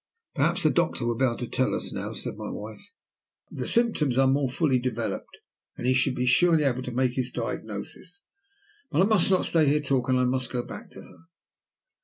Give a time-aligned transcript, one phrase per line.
[0.33, 2.91] "Perhaps the doctor will be able to tell us now," said my wife.
[3.51, 5.37] "The symptoms are more fully developed,
[5.77, 8.23] and he should surely be able to make his diagnosis.
[8.89, 10.17] But I must not stay here talking.
[10.17, 11.17] I must go back to her."